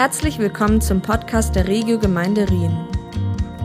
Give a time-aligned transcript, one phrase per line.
[0.00, 2.74] Herzlich willkommen zum Podcast der Regio Gemeinde Rien.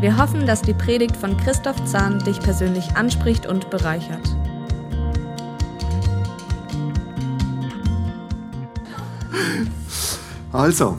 [0.02, 4.36] Wir hoffen, dass die Predigt von Christoph Zahn dich persönlich anspricht und bereichert.
[10.52, 10.98] Also,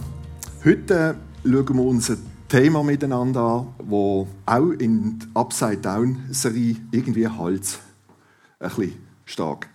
[0.64, 6.76] heute schauen wir uns ein Thema miteinander an, wo auch in der Upside Down Serie
[6.92, 7.78] irgendwie halt
[8.58, 9.68] ein bisschen stark.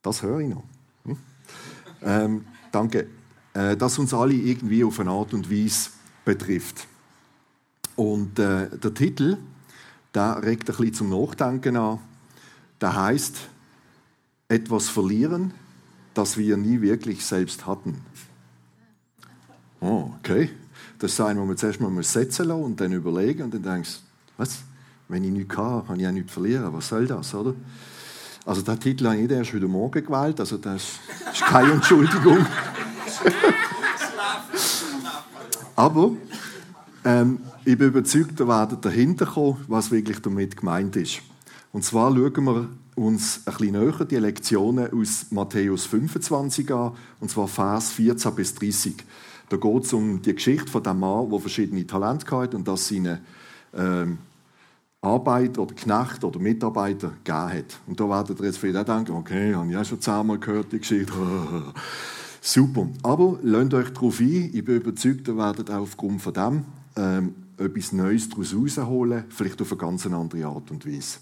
[0.00, 0.64] Das höre ich noch.
[1.04, 1.18] Hm?
[2.02, 3.15] Ähm, danke.
[3.56, 5.88] Äh, das uns alle irgendwie auf eine Art und Weise
[6.26, 6.86] betrifft.
[7.96, 9.38] Und äh, der Titel,
[10.14, 12.00] der regt ein bisschen zum Nachdenken an.
[12.82, 13.34] Der heißt
[14.48, 15.54] etwas verlieren,
[16.12, 18.02] das wir nie wirklich selbst hatten.
[19.80, 20.50] Oh, okay.
[20.98, 24.00] Das ist ein, wo man zuerst mal setzen lassen und dann überlegen und dann denkst
[24.36, 24.58] was?
[25.08, 26.72] Wenn ich nichts habe, kann ich auch nichts verlieren.
[26.74, 27.54] Was soll das, oder?
[28.44, 30.98] Also, der Titel habe ich erst heute Morgen gewählt, also das
[31.32, 32.44] ist keine Entschuldigung.
[35.76, 36.12] Aber
[37.04, 41.20] ähm, ich bin überzeugt, ihr werdet dahinter kommen, was wirklich damit gemeint ist.
[41.72, 47.30] Und zwar schauen wir uns ein bisschen näher die Lektionen aus Matthäus 25 an, und
[47.30, 49.04] zwar Vers 14 bis 30.
[49.48, 52.88] Da geht es um die Geschichte von dem Mann, der verschiedene Talente hatte und das
[52.88, 53.20] seine
[53.74, 54.18] ähm,
[55.00, 57.80] Arbeiter oder Knecht oder Mitarbeiter gegeben hat.
[57.86, 60.72] Und da werdet ihr jetzt vielleicht auch denken, okay, habe ich auch schon zehnmal gehört,
[60.72, 61.12] die Geschichte.
[62.46, 62.88] Super.
[63.02, 64.50] Aber lasst euch darauf ein.
[64.54, 69.60] Ich bin überzeugt, ihr werdet auch aufgrund von dem ähm, etwas Neues daraus herausholen, vielleicht
[69.60, 71.18] auf eine ganz andere Art und Weise.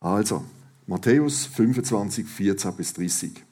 [0.00, 0.42] Also,
[0.88, 3.44] Matthäus 25, 14 bis 30.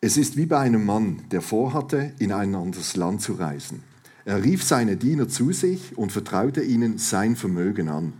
[0.00, 3.82] Es ist wie bei einem Mann, der vorhatte, in ein anderes Land zu reisen.
[4.24, 8.12] Er rief seine Diener zu sich und vertraute ihnen sein Vermögen an.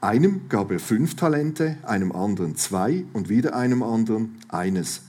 [0.00, 5.02] Einem gab er fünf Talente, einem anderen zwei und wieder einem anderen eines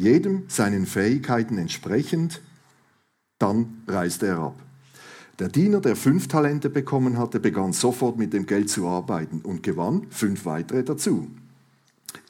[0.00, 2.40] jedem seinen Fähigkeiten entsprechend,
[3.38, 4.62] dann reiste er ab.
[5.38, 9.62] Der Diener, der fünf Talente bekommen hatte, begann sofort mit dem Geld zu arbeiten und
[9.62, 11.28] gewann fünf weitere dazu.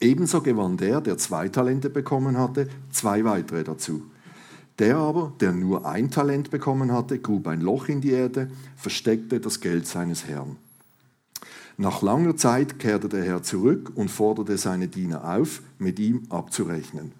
[0.01, 4.03] Ebenso gewann der, der zwei Talente bekommen hatte, zwei weitere dazu.
[4.79, 9.41] Der aber, der nur ein Talent bekommen hatte, grub ein Loch in die Erde, versteckte
[9.41, 10.57] das Geld seines Herrn.
[11.77, 17.13] Nach langer Zeit kehrte der Herr zurück und forderte seine Diener auf, mit ihm abzurechnen.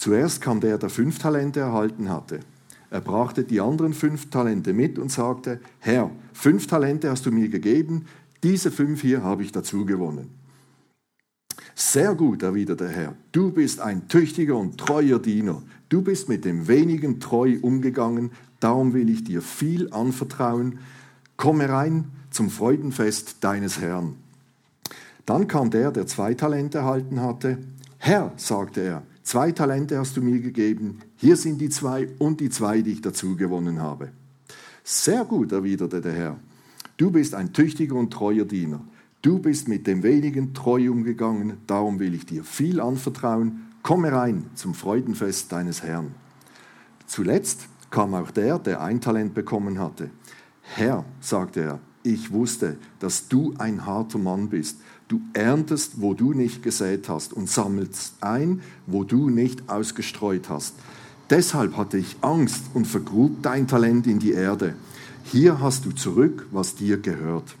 [0.00, 2.40] Zuerst kam der, der fünf Talente erhalten hatte.
[2.88, 7.50] Er brachte die anderen fünf Talente mit und sagte, Herr, fünf Talente hast du mir
[7.50, 8.06] gegeben,
[8.42, 10.30] diese fünf hier habe ich dazu gewonnen.
[11.74, 15.62] Sehr gut, erwiderte der Herr, du bist ein tüchtiger und treuer Diener.
[15.90, 20.78] Du bist mit dem wenigen treu umgegangen, darum will ich dir viel anvertrauen.
[21.36, 24.14] Komme rein zum Freudenfest deines Herrn.
[25.26, 27.58] Dann kam der, der zwei Talente erhalten hatte.
[27.98, 32.50] Herr, sagte er, Zwei Talente hast du mir gegeben, hier sind die zwei und die
[32.50, 34.10] zwei, die ich dazu gewonnen habe.
[34.82, 36.40] Sehr gut, erwiderte der Herr.
[36.96, 38.80] Du bist ein tüchtiger und treuer Diener.
[39.22, 43.68] Du bist mit dem wenigen treu umgegangen, darum will ich dir viel anvertrauen.
[43.84, 46.12] Komme rein zum Freudenfest deines Herrn.
[47.06, 50.10] Zuletzt kam auch der, der ein Talent bekommen hatte.
[50.60, 54.80] Herr, sagte er, ich wusste, dass du ein harter Mann bist
[55.10, 60.76] Du erntest, wo du nicht gesät hast und sammelst ein, wo du nicht ausgestreut hast.
[61.30, 64.74] Deshalb hatte ich Angst und vergrub dein Talent in die Erde.
[65.24, 67.56] Hier hast du zurück, was dir gehört.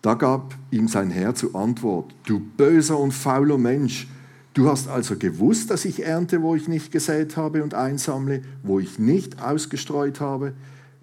[0.00, 4.06] Da gab ihm sein Herr zur Antwort, du böser und fauler Mensch,
[4.54, 8.78] du hast also gewusst, dass ich ernte, wo ich nicht gesät habe und einsammle, wo
[8.78, 10.52] ich nicht ausgestreut habe.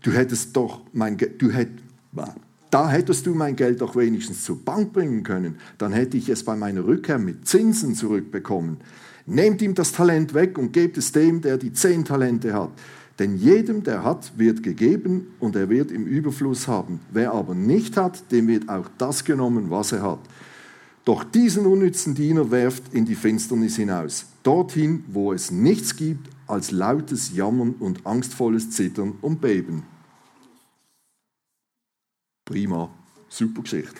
[0.02, 1.72] Du hättest doch mein, Ge du hätt,
[2.73, 6.44] da hättest du mein Geld doch wenigstens zur Bank bringen können, dann hätte ich es
[6.44, 8.78] bei meiner Rückkehr mit Zinsen zurückbekommen.
[9.28, 12.72] Nehmt ihm das Talent weg und gebt es dem, der die zehn Talente hat.
[13.19, 17.00] Denn jedem, der hat, wird gegeben und er wird im Überfluss haben.
[17.11, 20.22] Wer aber nicht hat, dem wird auch das genommen, was er hat.
[21.05, 26.72] Doch diesen unnützen Diener werft in die Finsternis hinaus, dorthin, wo es nichts gibt als
[26.72, 29.84] lautes Jammern und angstvolles Zittern und Beben.
[32.45, 32.90] Prima,
[33.29, 33.95] super Geschichte.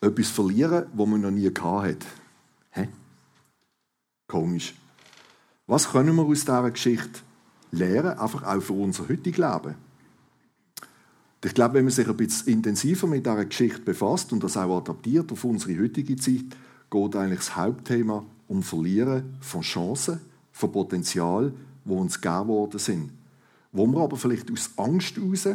[0.00, 2.06] Etwas verlieren, wo man noch nie gehabt hat.
[2.70, 2.88] Hä?
[4.26, 4.74] Komisch.
[5.66, 7.20] Was können wir aus dieser Geschichte
[7.70, 9.76] lernen, einfach auch für unser heutiges Leben?
[11.44, 14.78] Ich glaube, wenn man sich ein bisschen intensiver mit dieser Geschichte befasst und das auch
[14.78, 16.56] adaptiert auf unsere heutige Zeit,
[16.90, 20.20] geht eigentlich das Hauptthema um Verlieren von Chancen,
[20.50, 21.54] von Potenzial,
[21.84, 23.19] wo uns gegeben worden sind
[23.72, 25.48] wo wir aber vielleicht aus Angst heraus,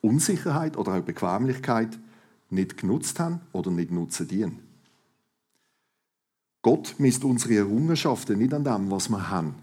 [0.00, 1.98] Unsicherheit oder auch Bequemlichkeit
[2.50, 4.60] nicht genutzt haben oder nicht nutzen dienen.
[6.62, 9.54] Gott misst unsere Errungenschaften nicht an dem, was wir haben,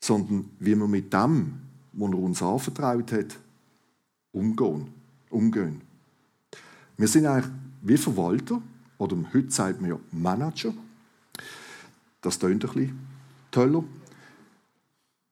[0.00, 1.60] sondern wie wir mit dem,
[1.92, 3.38] was er uns anvertraut hat,
[4.32, 4.88] umgehen.
[5.30, 5.80] umgehen.
[6.96, 7.52] Wir sind eigentlich
[7.82, 8.62] wie Verwalter,
[8.98, 10.72] oder heute sagt man ja Manager.
[12.20, 12.98] Das klingt ein bisschen
[13.50, 13.82] toller.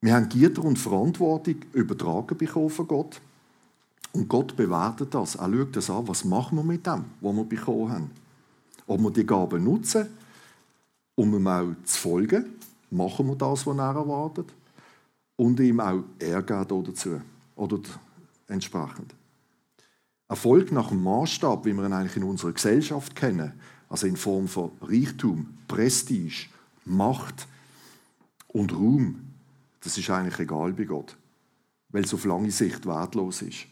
[0.02, 3.20] Wir haben Gitter und Verantwortung übertragen bekommen von Gott.
[4.12, 5.34] Und Gott bewertet das.
[5.34, 8.10] Er schaut das an, was machen wir mit dem, was wir bekommen haben.
[8.86, 10.08] Ob wir die Gaben nutzen,
[11.14, 12.46] um ihm auch zu folgen,
[12.90, 14.46] machen wir das, was er erwartet,
[15.36, 17.20] und ihm auch Ehrgeiz dazu
[17.54, 17.78] oder
[18.48, 19.14] entsprechend.
[20.28, 23.52] Erfolg nach dem Maßstab, wie wir ihn eigentlich in unserer Gesellschaft kennen,
[23.88, 26.46] also in Form von Reichtum, Prestige,
[26.84, 27.46] Macht
[28.48, 29.29] und Ruhm,
[29.80, 31.16] das ist eigentlich egal bei Gott,
[31.88, 33.66] weil es auf lange Sicht wertlos ist.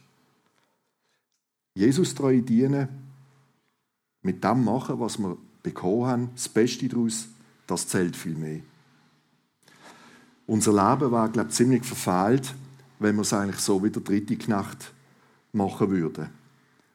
[1.75, 2.89] Jesus treu dienen,
[4.23, 7.29] mit dem machen, was wir bekommen haben, das Beste daraus,
[7.67, 8.61] das zählt viel mehr.
[10.47, 12.55] Unser Leben war, glaube ich, ziemlich verfehlt,
[12.99, 14.93] wenn wir es eigentlich so wie der dritte Knecht
[15.53, 16.31] machen würden,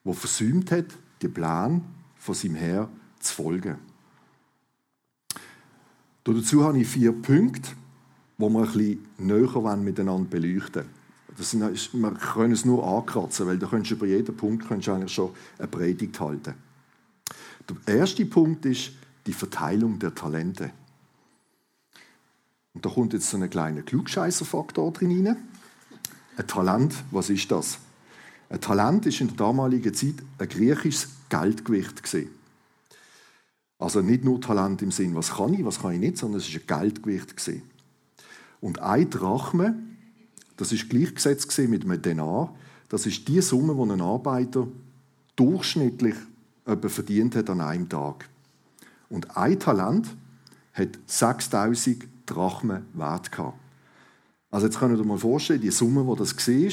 [0.04, 0.88] wo versäumt hat,
[1.22, 1.84] die Plan
[2.18, 2.90] von seinem Herr
[3.20, 3.78] zu folgen.
[6.24, 7.72] Dazu habe ich vier Punkte,
[8.44, 10.84] wo wir ein bisschen näher miteinander beleuchten
[11.38, 11.62] sind,
[11.94, 15.32] wir können es nur ankratzen, weil da könntest du über jeden Punkt könntest eigentlich schon
[15.58, 16.54] eine Predigt halten.
[17.88, 18.92] Der erste Punkt ist
[19.26, 20.72] die Verteilung der Talente.
[22.74, 25.38] Und da kommt jetzt so ein kleiner Klugscheißerfaktor drin rein.
[26.36, 27.80] Ein Talent, was ist das?
[28.50, 32.30] Ein Talent ist in der damaligen Zeit ein griechisches Geldgewicht gesehen.
[33.80, 36.50] Also nicht nur Talent im Sinn, was kann ich, was kann ich nicht, sondern es
[36.50, 37.73] ist ein Geldgewicht gesehen.
[38.64, 39.76] Und ein Drachme,
[40.56, 42.56] das ist gleichgesetzt mit einem Denar,
[42.88, 44.66] das ist die Summe, die ein Arbeiter
[45.36, 46.16] durchschnittlich
[46.88, 48.30] verdient hat an einem Tag.
[49.10, 50.16] Und ein Talent
[50.72, 53.60] hat 6000 Drachme wert gehabt.
[54.50, 56.72] Also jetzt könnt ihr euch mal vorstellen, die Summe, die das war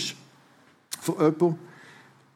[1.00, 1.58] für jemanden,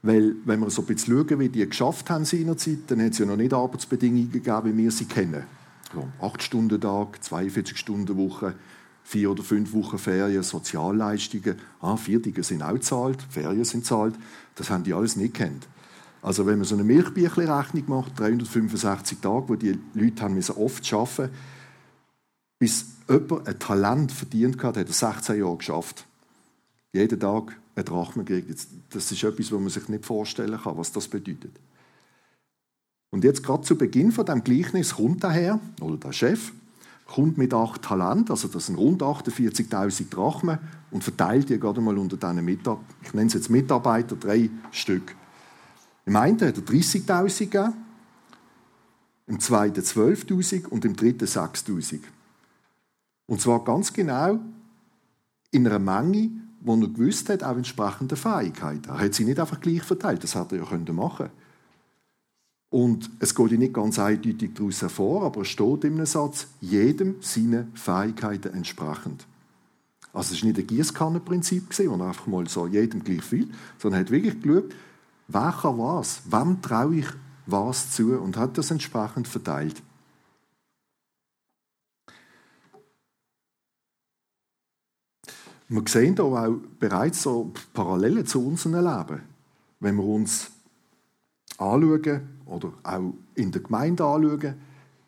[0.02, 3.00] weil, wenn wir so ein bisschen schauen, wie die geschafft haben in ihrer Zeit, dann
[3.00, 5.44] hat es ja noch nicht Arbeitsbedingungen gegeben, wie wir sie kennen.
[5.90, 8.56] Also 8-Stunden-Tag, 42-Stunden-Woche,
[9.04, 14.14] vier oder fünf Wochen Ferien, Sozialleistungen, ah, Viertige sind auch zahlt, Ferien sind zahlt,
[14.56, 15.68] das haben die alles nicht kennt.
[16.22, 20.92] Also wenn man so eine Milchbüchli-Rechnung macht, 365 Tage, wo die Leute haben müssen oft
[20.92, 21.30] arbeiten
[22.58, 26.06] bis jemand ein Talent verdient hat, hat er 16 Jahre geschafft.
[26.92, 28.66] Jeden Tag ein Drachme gekriegt.
[28.90, 31.52] Das ist etwas, was man sich nicht vorstellen kann, was das bedeutet.
[33.10, 36.52] Und jetzt gerade zu Beginn von dem Gleichnis kommt daher, oder der Chef,
[37.06, 40.58] kommt mit acht Talent, also das sind rund 48.000 Drachmen,
[40.90, 45.16] und verteilt die gerade mal unter diesen Mitarbeiter, ich nenne es jetzt Mitarbeiter, drei Stück.
[46.06, 47.72] Im einen hat er 30.000 gegeben,
[49.26, 52.00] im zweiten 12.000 und im dritten 6.000.
[53.26, 54.38] Und zwar ganz genau
[55.50, 56.30] in einer Menge,
[56.60, 58.88] wo er gewusst hat, auch entsprechende Fähigkeiten.
[58.88, 61.43] Er hat sie nicht einfach gleich verteilt, das hätte er ja machen können.
[62.74, 67.68] Und es geht nicht ganz eindeutig daraus hervor, aber es steht einem Satz, jedem seine
[67.74, 69.28] Fähigkeiten entsprechend.
[70.12, 73.48] Also es war nicht ein Gießkannenprinzip, wo einfach mal so jedem gleich viel,
[73.78, 74.74] sondern er hat wirklich geschaut,
[75.28, 77.06] wer kann was, wem traue ich
[77.46, 79.80] was zu und hat das entsprechend verteilt.
[85.68, 89.22] Wir sehen hier auch bereits so Parallelen zu unserem Leben.
[89.78, 90.50] Wenn wir uns
[91.58, 94.54] anschauen oder auch in der Gemeinde anschauen,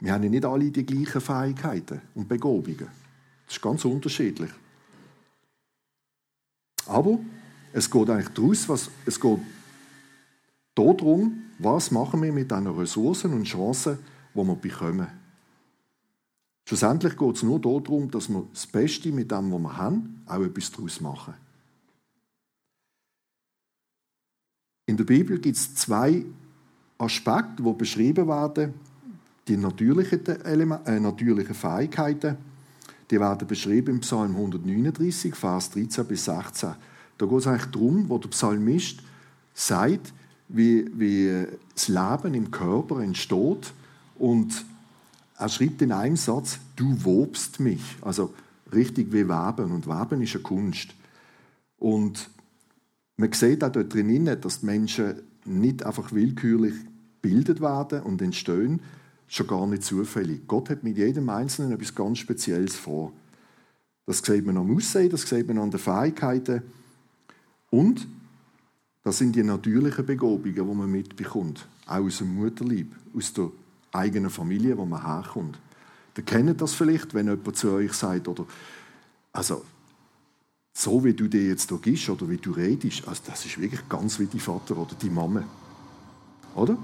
[0.01, 2.89] wir haben ja nicht alle die gleichen Fähigkeiten und Begabungen.
[3.47, 4.51] Das ist ganz unterschiedlich.
[6.87, 7.19] Aber
[7.73, 9.39] es geht eigentlich daraus, was, es geht
[10.75, 13.99] darum, was machen wir mit diesen Ressourcen und Chancen,
[14.35, 15.07] die wir bekommen.
[16.69, 20.43] Schlussendlich geht es nur darum, dass wir das Beste mit dem, was wir haben, auch
[20.43, 21.35] etwas daraus machen.
[24.87, 26.25] In der Bibel gibt es zwei
[26.99, 28.75] Aspekte, die beschrieben werden,
[29.49, 32.37] die natürlichen, äh, natürlichen Fähigkeiten,
[33.11, 36.75] die werden beschrieben im Psalm 139, Vers 13 bis 16.
[37.19, 39.01] Da geht es eigentlich darum, wo der Psalmist
[39.55, 40.13] sagt,
[40.49, 43.73] wie, wie das Leben im Körper entsteht
[44.19, 44.65] und
[45.39, 47.83] er schreibt in einem Satz, du wobst mich.
[48.01, 48.33] Also
[48.73, 49.71] richtig wie Weben.
[49.71, 50.95] Und Weben ist eine Kunst.
[51.79, 52.31] Und
[53.17, 56.75] man sieht auch dort drinnen, dass die Menschen nicht einfach willkürlich
[57.23, 58.81] gebildet werden und entstehen,
[59.29, 60.47] schon gar nicht zufällig.
[60.47, 63.13] Gott hat mit jedem Einzelnen etwas ganz Spezielles vor.
[64.07, 66.63] Das sieht man am Aussehen, das sieht man an den Fähigkeiten
[67.71, 68.07] und
[69.03, 73.51] das sind die natürlichen Begabungen, die man mitbekommt, auch aus dem Mutterlieb, aus der
[73.93, 75.59] eigenen Familie, wo man herkommt.
[76.17, 78.47] Ihr kennt das vielleicht, wenn jemand zu euch sagt, oder,
[79.33, 79.65] also,
[80.79, 83.89] so wie du dir jetzt hier gibst oder wie du redest, also das ist wirklich
[83.89, 85.43] ganz wie dein Vater oder die Mama.
[86.55, 86.77] Oder?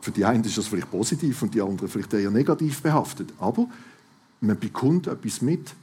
[0.00, 3.32] Für die einen ist das vielleicht positiv und die anderen vielleicht eher negativ behaftet.
[3.38, 3.68] Aber
[4.40, 5.76] man bekommt etwas mit.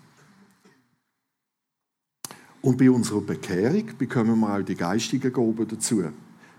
[2.61, 6.03] Und bei unserer Bekehrung bekommen wir auch die geistigen Gaben dazu.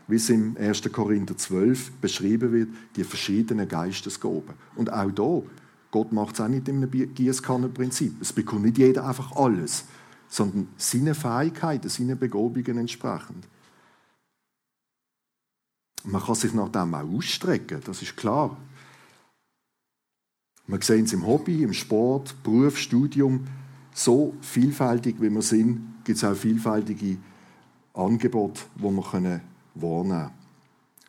[0.08, 0.90] Wie es im 1.
[0.90, 4.54] Korinther 12 beschrieben wird, die verschiedenen Geistesgaben.
[4.74, 5.42] Und auch da,
[5.90, 8.22] Gott macht es auch nicht einem Gießkannenprinzip.
[8.22, 9.84] Es bekommt nicht jeder einfach alles,
[10.32, 13.46] sondern seine Fähigkeiten, seine Begabungen entsprechend.
[16.04, 18.56] Man kann sich nach dem auch ausstrecken, das ist klar.
[20.66, 23.46] Wir sehen es im Hobby, im Sport, Beruf, Studium.
[23.92, 27.18] So vielfältig wie wir sind, gibt es auch vielfältige
[27.92, 29.42] Angebote, die wir wahrnehmen
[29.74, 30.30] können.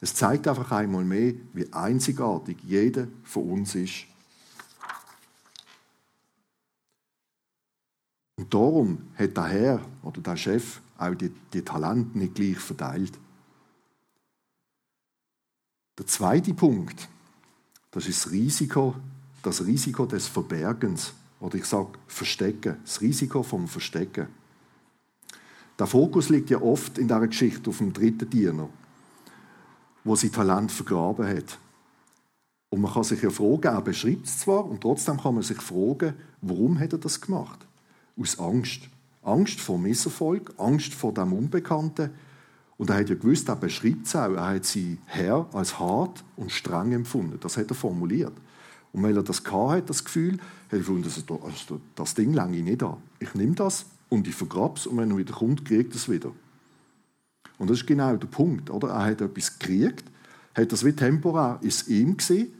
[0.01, 4.05] Es zeigt einfach einmal mehr, wie einzigartig jeder von uns ist.
[8.35, 13.19] Und darum hat der Herr oder der Chef auch die, die Talente nicht gleich verteilt.
[15.97, 17.07] Der zweite Punkt,
[17.91, 18.95] das ist das Risiko,
[19.43, 21.13] das Risiko des Verbergens.
[21.39, 24.27] Oder ich sage Verstecken, das Risiko vom Verstecken.
[25.77, 28.69] Der Fokus liegt ja oft in dieser Geschichte auf dem dritten Diener,
[30.03, 31.59] wo sein Talent vergraben hat.
[32.69, 35.61] Und man kann sich ja fragen, er beschreibt es zwar, und trotzdem kann man sich
[35.61, 37.67] fragen, warum hat er das gemacht?
[38.19, 38.89] Aus Angst.
[39.21, 42.09] Angst vor Misserfolg, Angst vor dem Unbekannten,
[42.77, 46.23] und er hat ja gewusst, er beschreibt es auch, er hat sie Herr als hart
[46.35, 47.39] und streng empfunden.
[47.39, 48.33] Das hat er formuliert.
[48.91, 50.41] Und weil er das hatte, das Gefühl, hat
[50.71, 51.09] er gefunden,
[51.43, 52.97] also, das Ding länge ich nicht an.
[53.19, 56.31] Ich nehme das und ich vergrabe es und wenn er wieder kommt, kriegt es wieder.
[57.57, 58.69] Und das ist genau der Punkt.
[58.69, 58.89] Oder?
[58.89, 60.03] Er hat etwas gekriegt,
[60.53, 62.53] hat das wie temporär ist ihm gesehen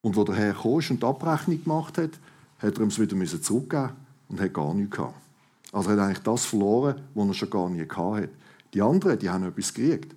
[0.00, 2.18] und wo der Herr kam und die Abrechnung gemacht hat,
[2.58, 3.90] hat er ihm es wieder zurückgeben
[4.28, 5.14] und hat gar nichts gehabt.
[5.72, 8.30] Also er hat eigentlich das verloren, was er schon gar nie gehabt hat.
[8.72, 10.14] Die anderen, die haben etwas gekriegt.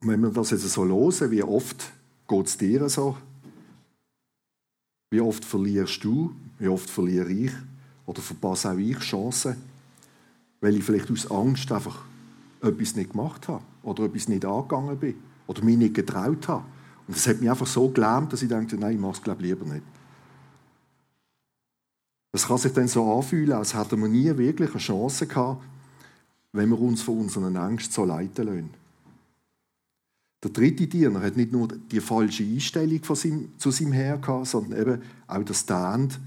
[0.00, 1.92] Und wenn wir das jetzt so hören, wie oft
[2.26, 3.16] geht es dir so?
[5.10, 6.34] Wie oft verlierst du?
[6.58, 7.52] Wie oft verliere ich?
[8.06, 9.56] Oder verpasse auch ich Chancen?
[10.60, 12.04] Weil ich vielleicht aus Angst einfach
[12.60, 15.14] etwas nicht gemacht habe oder etwas nicht angegangen bin
[15.46, 16.64] oder mich nicht getraut habe.
[17.12, 19.42] Und das hat mich einfach so gelähmt, dass ich dachte, nein, ich mache es glaube
[19.42, 19.82] lieber nicht.
[22.34, 25.62] Es kann sich dann so anfühlen, als hätten wir nie wirklich eine Chance gehabt,
[26.52, 28.70] wenn wir uns von unseren Ängsten so leiten lassen.
[30.42, 34.46] Der dritte Diener hat nicht nur die falsche Einstellung von seinem, zu seinem Herr gehabt,
[34.46, 36.18] sondern eben auch das Stand,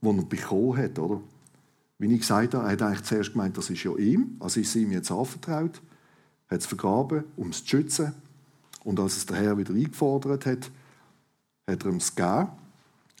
[0.00, 0.98] das er bekommen hat.
[0.98, 1.20] Oder?
[1.98, 4.70] Wie ich gesagt habe, er hat eigentlich zuerst gemeint, das ist ja ihm, also ist
[4.70, 5.80] es ihm jetzt anvertraut,
[6.48, 8.14] hat es vergraben, um es zu schützen.
[8.88, 10.70] Und als es der Herr wieder eingefordert hat,
[11.68, 12.48] hat er ihm es gegeben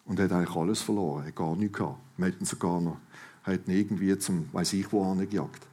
[0.06, 1.98] und hat eigentlich alles verloren, hat gar nichts gehabt.
[2.16, 2.96] Wir hätten sogar noch,
[3.42, 5.66] hat ihn irgendwie zum, weiß ich wo, gejagt.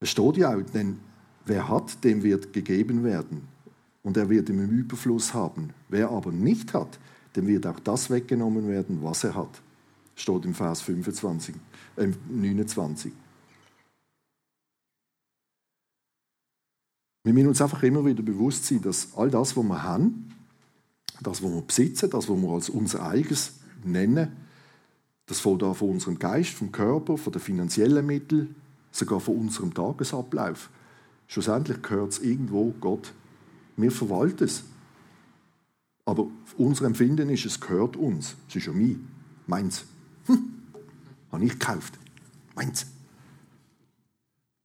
[0.00, 1.00] Es steht ja auch, denn
[1.46, 3.48] wer hat, dem wird gegeben werden.
[4.02, 5.70] Und er wird im Überfluss haben.
[5.88, 6.98] Wer aber nicht hat,
[7.36, 9.62] dem wird auch das weggenommen werden, was er hat.
[10.14, 11.54] Steht im Vers 25,
[11.96, 13.14] äh, 29.
[17.28, 20.32] Wir müssen uns einfach immer wieder bewusst sein, dass all das, was wir haben,
[21.20, 23.52] das, was wir besitzen, das, was wir als unser eigenes
[23.84, 24.32] nennen,
[25.26, 28.54] das da von unserem Geist, vom Körper, von den finanziellen Mitteln,
[28.92, 30.70] sogar von unserem Tagesablauf.
[31.26, 33.12] Schlussendlich gehört es irgendwo Gott.
[33.76, 34.64] Wir verwalten es.
[36.06, 38.36] Aber unser Empfinden ist, es gehört uns.
[38.48, 39.06] Es ist ja mein,
[39.46, 39.84] meins.
[40.28, 40.62] Hm,
[41.30, 41.92] habe ich gekauft.
[42.54, 42.86] Meins.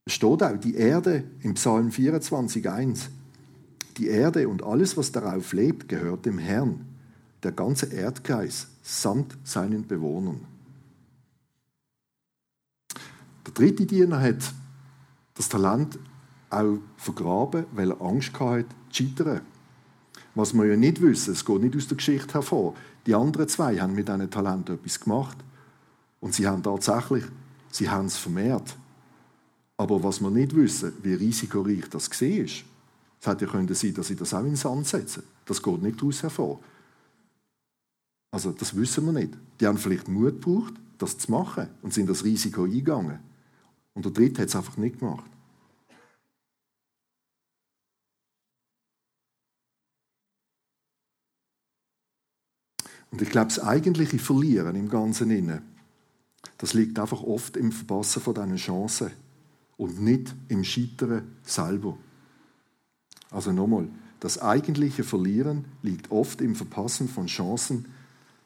[0.08, 3.10] Steht auch, die Erde im Psalm 24,1
[3.98, 6.86] die Erde und alles, was darauf lebt, gehört dem Herrn,
[7.44, 10.42] der ganze Erdkreis samt seinen Bewohnern.
[13.46, 14.54] Der dritte Diener hat
[15.36, 16.00] das Talent
[16.50, 19.42] auch vergraben, weil er Angst hatte, zu scheitern.
[20.36, 22.74] Was wir ja nicht wissen, es geht nicht aus der Geschichte hervor.
[23.06, 25.38] Die anderen zwei haben mit diesem Talent etwas gemacht.
[26.20, 27.26] Und sie haben tatsächlich,
[27.70, 28.76] sie haben es vermehrt.
[29.84, 32.64] Aber was wir nicht wissen, wie risikoreich das war, es
[33.22, 35.24] hätte ja sein, dass sie das auch in den Sand setzen.
[35.44, 36.62] Das geht nicht daraus hervor.
[38.32, 39.34] Also das wissen wir nicht.
[39.60, 43.20] Die haben vielleicht Mut gebraucht, das zu machen und sind das Risiko eingegangen.
[43.94, 45.30] Und der Dritte hat es einfach nicht gemacht.
[53.12, 55.62] Und ich glaube, das eigentliche Verlieren im Ganzen innen,
[56.58, 59.23] das liegt einfach oft im Verpassen von diesen Chancen
[59.78, 61.98] und nicht im Scheitern selber.
[63.32, 63.88] Also nochmal,
[64.20, 67.86] das eigentliche Verlieren liegt oft im Verpassen von Chancen,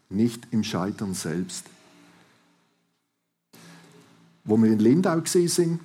[0.09, 1.65] nicht im Scheitern selbst.
[4.43, 5.79] Wo wir in Lindau waren,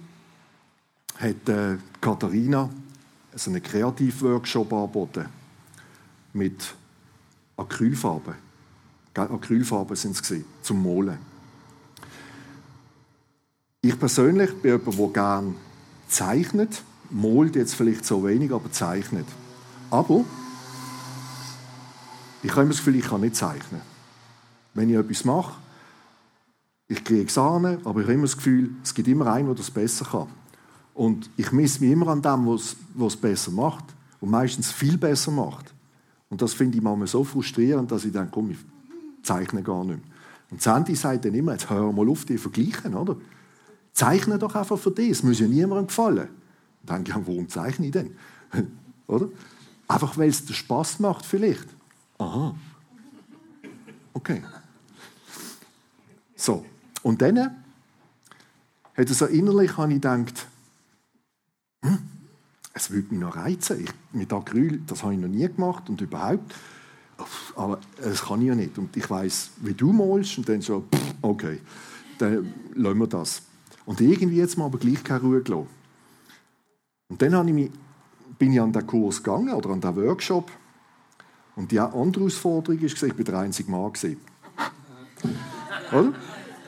[1.19, 2.71] hat äh, Katharina
[3.33, 5.27] also einen Kreativworkshop angeboten
[6.33, 6.75] mit
[7.57, 8.35] Acrylfarben.
[9.15, 11.32] Acrylfarben sind es zum Malen.
[13.85, 15.55] Ich persönlich bin jemand, der gerne
[16.07, 16.85] zeichnet.
[17.11, 19.27] Malt jetzt vielleicht so wenig, aber zeichnet.
[19.91, 20.25] Aber
[22.45, 23.81] ich habe immer das Gefühl, ich kann nicht zeichnen.
[24.75, 25.55] Wenn ich etwas mache,
[26.87, 29.57] ich kriege es an, aber ich habe immer das Gefühl, es gibt immer einen, der
[29.57, 30.29] das besser kann.
[30.95, 33.85] Und ich misse mich immer an dem, was es besser macht.
[34.21, 35.75] Und meistens viel besser macht.
[36.29, 38.59] Und das finde ich manchmal so frustrierend, dass ich denke, komm, ich
[39.25, 40.13] zeichne gar nicht mehr.
[40.53, 43.17] Und Sandy sagt dann immer, jetzt hör mal auf, die vergleichen, oder?
[43.93, 46.29] Zeichne doch einfach für dich, es muss ja niemandem gefallen.
[46.83, 48.17] Dann denke ich, warum zeichne ich denn?
[49.07, 49.29] oder?
[49.89, 51.69] Einfach, weil es dir Spaß macht, vielleicht.
[52.19, 52.55] Aha.
[54.15, 54.43] Okay.
[56.37, 56.65] So.
[57.03, 57.55] Und dann hat
[58.95, 60.47] er so innerlich habe ich gedacht,
[61.83, 61.99] hm,
[62.75, 63.85] es würde mich noch reizen.
[63.85, 66.55] Ich, mit Acryl, das habe ich noch nie gemacht und überhaupt.
[67.55, 68.79] Aber das kann ich ja nicht.
[68.79, 70.85] Und ich weiß, wie du malst und dann so,
[71.21, 71.61] okay,
[72.19, 73.43] dann lassen wir das.
[73.85, 75.67] Und irgendwie jetzt mal aber gleich keine Ruhe gelassen.
[77.09, 77.71] Und dann ich mich,
[78.39, 80.51] bin ich an den Kurs gegangen oder an den Workshop.
[81.57, 83.93] Und die andere Herausforderung ist, ich bin der einzige Mann.
[85.93, 86.13] Oder?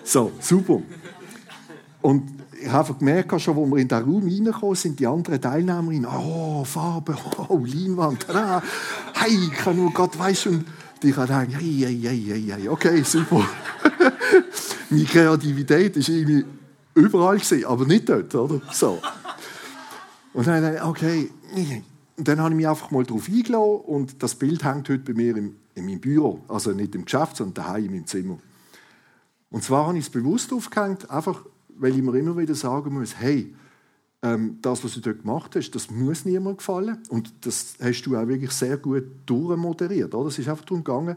[0.03, 0.83] So, super.
[2.03, 2.31] Und
[2.61, 6.07] ich habe einfach gemerkt, schon, als wir in den Raum reingekommen sind, die anderen Teilnehmerinnen,
[6.07, 7.17] oh, Farbe,
[7.49, 8.63] oh, Leinwand, ah,
[9.15, 10.67] hey, ich kann nur Gott weiß und
[11.03, 13.47] ich habe gedacht, hey, hey, hey, hey, okay, super.
[14.91, 16.45] Meine Kreativität war irgendwie
[16.95, 18.61] überall gewesen, aber nicht dort, oder?
[18.73, 19.01] So.
[20.33, 21.31] Und dann habe ich okay,
[22.17, 25.37] dann habe ich mich einfach mal darauf eingeladen und das Bild hängt heute bei mir
[25.37, 28.39] im, in meinem Büro, also nicht im Geschäft, sondern daheim in meinem Zimmer.
[29.51, 31.45] Und zwar habe ich es bewusst aufgehängt, einfach
[31.77, 33.55] weil ich mir immer wieder sagen muss, hey,
[34.23, 36.99] ähm, das, was du dort gemacht hast, das muss niemandem gefallen.
[37.09, 40.15] Und das hast du auch wirklich sehr gut durchmoderiert.
[40.15, 40.29] Oder?
[40.29, 41.17] Es ist einfach darum gegangen,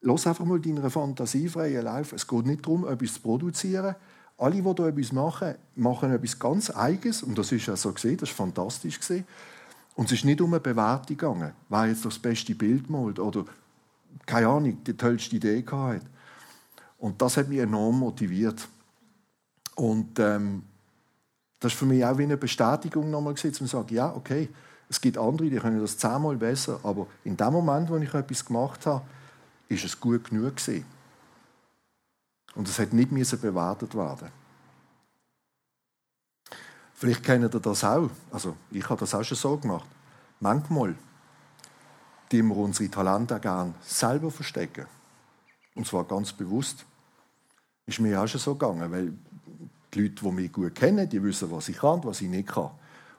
[0.00, 2.12] lass einfach mal deiner Fantasie freien Lauf.
[2.12, 3.94] Es geht nicht darum, etwas zu produzieren.
[4.38, 7.22] Alle, die hier etwas machen, machen etwas ganz Eigenes.
[7.22, 8.98] Und das ist ja so gesehen, das war fantastisch.
[9.94, 13.44] Und es ist nicht um eine Bewertung gegangen, wer jetzt das beste Bild malt oder,
[14.26, 16.02] keine Ahnung, die tollste Idee hatte.
[16.98, 18.68] Und das hat mich enorm motiviert.
[19.74, 20.62] Und ähm,
[21.60, 24.48] das ist für mich auch wie eine Bestätigung nochmal gewesen, zu sagen, ja, okay,
[24.88, 28.44] es gibt andere, die können das zehnmal besser, aber in dem Moment, wo ich etwas
[28.44, 29.02] gemacht habe,
[29.68, 30.84] ist es gut genug gewesen.
[32.56, 34.28] Und es hat nicht bewertet werden.
[36.94, 38.10] Vielleicht kennt ihr das auch.
[38.32, 39.86] Also ich habe das auch schon so gemacht.
[40.40, 40.96] Manchmal,
[42.32, 44.86] die wir unsere Talente gerne selber verstecken.
[45.74, 46.86] Und zwar ganz bewusst.
[47.84, 49.12] Ist mir auch schon so gegangen, weil
[49.92, 52.48] die Leute, die mich gut kennen, die wissen, was ich kann und was ich nicht
[52.48, 52.70] kann.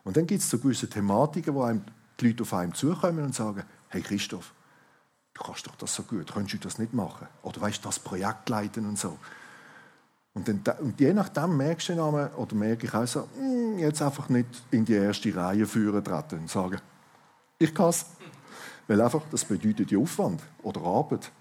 [0.04, 1.84] Und dann gibt es so gewisse Thematiken, wo einem
[2.20, 4.54] die Leute auf einem zukommen und sagen, hey Christoph,
[5.38, 7.28] du kannst doch das so gut, könntest du das nicht machen?
[7.44, 9.18] Oder weißt du, das Projekt leiten und so.
[10.34, 14.02] Und, dann, und je nachdem merkst du dann, oder merke ich auch so, hm, jetzt
[14.02, 16.80] einfach nicht in die erste Reihe führen treten und sagen,
[17.58, 18.06] ich kann es.
[18.88, 21.32] Weil einfach, das bedeutet die Aufwand oder Arbeit.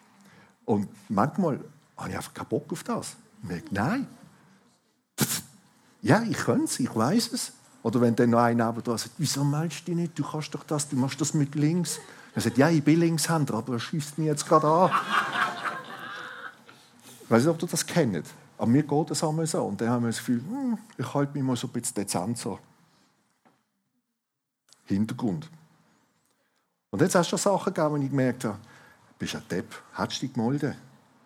[0.64, 1.60] Und manchmal
[1.96, 3.16] habe ich einfach keinen Bock auf das.
[3.42, 4.06] Ich merke, nein,
[6.02, 7.52] ja, ich kann es, ich weiß es.
[7.82, 10.18] Oder wenn dann noch einer neben sagt, wieso meldest du dich nicht?
[10.18, 12.00] Du kannst doch das, du machst das mit links.
[12.36, 14.90] Er sagt, ja, ich bin Linkshänder, aber er schießt mich jetzt gerade an.
[17.22, 18.26] ich weiß nicht, ob du das kennt.
[18.58, 19.64] Aber mir geht es einmal so.
[19.64, 22.36] Und dann haben wir das Gefühl, hm, ich halte mich mal so ein bisschen dezent
[22.36, 22.58] so.
[24.84, 25.48] Hintergrund.
[26.90, 30.20] Und jetzt hast du Sachen gegeben, wo ich gemerkt habe, du bist ein Depp, hättest
[30.20, 30.76] du dich gemeldet.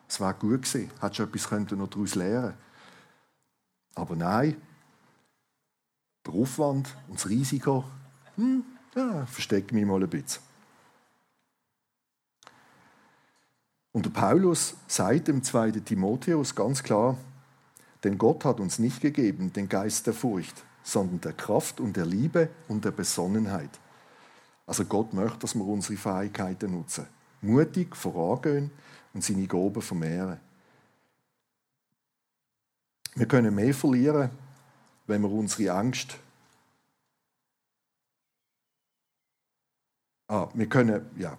[0.09, 2.59] Es wäre gut gewesen, hättest du etwas noch daraus lernen können.
[3.97, 4.57] Aber nein,
[6.25, 7.85] der Aufwand und das Risiko,
[8.37, 8.63] hm,
[8.95, 10.50] ja, verstecke mich mal ein bisschen.
[13.93, 15.73] Und Paulus sagt im 2.
[15.73, 17.17] Timotheus ganz klar,
[18.05, 22.07] denn Gott hat uns nicht gegeben den Geist der Furcht, sondern der Kraft und der
[22.07, 23.79] Liebe und der Besonnenheit.
[24.67, 27.07] Also Gott möchte, dass wir unsere Fähigkeiten nutzen.
[27.43, 28.71] Mutig vorangehen
[29.13, 30.39] und seine Gaben vermehren.
[33.17, 34.31] Wir können mehr verlieren,
[35.07, 36.17] wenn wir unsere Angst
[40.31, 41.37] ah, wir können, ja,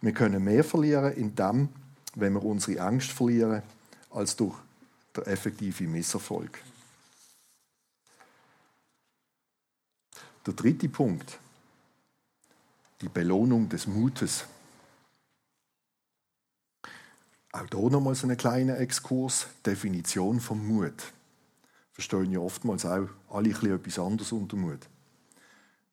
[0.00, 1.68] wir können mehr verlieren, indem,
[2.14, 3.62] wenn wir unsere Angst verlieren,
[4.10, 4.56] als durch
[5.14, 6.62] den effektiven Misserfolg.
[10.46, 11.38] Der dritte Punkt.
[13.00, 14.44] die Belohnung des Mutes.
[17.52, 19.46] Auch hier nochmal so einen kleinen Exkurs.
[19.64, 21.12] Definition vom Mut.
[21.92, 24.88] Verstehen ja oftmals auch alle etwas anderes unter Mut.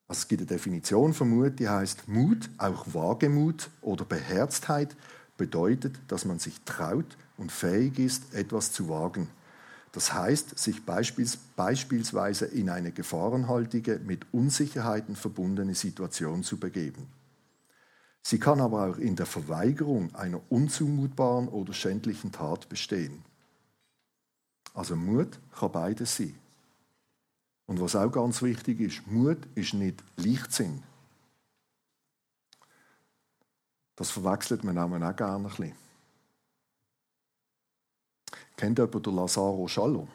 [0.07, 4.95] Also es gibt eine Definition von Mut, die heißt Mut, auch Wagemut oder Beherztheit,
[5.37, 9.29] bedeutet, dass man sich traut und fähig ist, etwas zu wagen.
[9.91, 17.07] Das heißt, sich beispielsweise in eine gefahrenhaltige, mit Unsicherheiten verbundene Situation zu begeben.
[18.21, 23.23] Sie kann aber auch in der Verweigerung einer unzumutbaren oder schändlichen Tat bestehen.
[24.73, 26.35] Also Mut kann beides sein.
[27.67, 30.83] Und was auch ganz wichtig ist, Mut ist nicht Leichtsinn.
[33.95, 35.73] Das verwechselt man auch gerne ein bisschen.
[38.57, 40.07] Kennt jemand den Lazaro Schallo?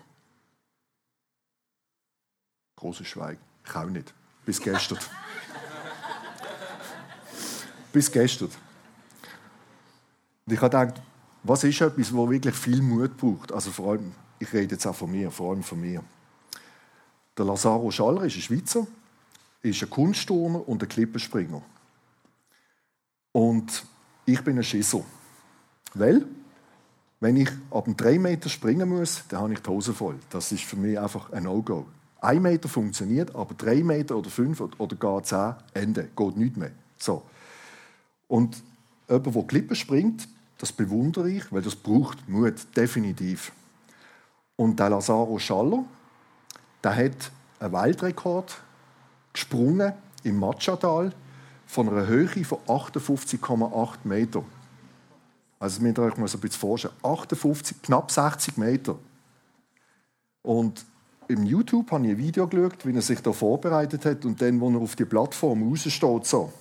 [2.76, 3.40] Großes Schweigen.
[3.64, 4.14] Ich auch nicht.
[4.44, 4.98] Bis gestern.
[7.92, 8.50] Bis gestern.
[10.46, 11.02] Und ich habe gedacht,
[11.42, 13.52] was ist etwas, wo wirklich viel Mut braucht?
[13.52, 16.02] Also vor allem, ich rede jetzt auch von mir, vor allem von mir.
[17.40, 18.86] Der Lazaro Schaller ist ein Schweizer,
[19.62, 21.62] ist ein Kunstturner und ein Klippenspringer.
[23.32, 23.82] Und
[24.26, 25.02] ich bin ein Schisser.
[25.94, 26.26] Weil,
[27.18, 30.16] wenn ich ab einem 3 Meter springen muss, dann habe ich die Hose voll.
[30.28, 31.86] Das ist für mich einfach ein No-Go.
[32.20, 36.72] Ein Meter funktioniert, aber drei Meter oder fünf oder gar zehn, Ende, geht nicht mehr.
[36.98, 37.22] So.
[38.28, 38.62] Und
[39.08, 43.52] jemand, der Klippen springt, das bewundere ich, weil das braucht Mut, definitiv.
[44.56, 45.86] Und der Lazaro Schaller,
[46.82, 48.60] der hat einen Weltrekord
[49.32, 51.12] gesprungen im Machatal
[51.66, 54.44] von einer Höhe von 58,8 Meter.
[55.58, 56.94] Also müsst ihr euch mal so ein bisschen vorstellen.
[57.02, 58.98] 58, knapp 60 Meter.
[60.42, 60.84] Und
[61.28, 64.60] im YouTube habe ich ein Video geschaut, wie er sich da vorbereitet hat und dann,
[64.60, 66.52] wo er auf die Plattform raussteht, so.